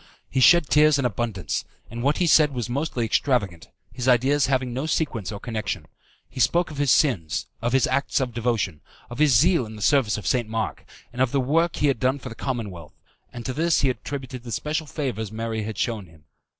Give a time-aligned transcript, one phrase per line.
[0.31, 4.73] He shed tears in abundance, and what he said was mostly extravagant, his ideas having
[4.73, 5.85] no sequence or connection.
[6.27, 9.81] He spoke of his sins, of his acts of devotion, of his zeal in the
[9.83, 10.49] service of St.
[10.49, 12.95] Mark, and of the work he had done for the Commonwealth,
[13.31, 16.23] and to this attributed the special favours Mary had shewn him.